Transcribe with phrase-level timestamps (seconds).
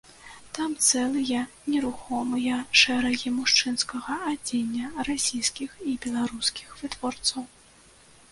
[0.57, 1.41] Там цэлыя
[1.73, 7.43] нерухомыя шэрагі мужчынскага адзення, расійскіх і беларускіх вытворцаў.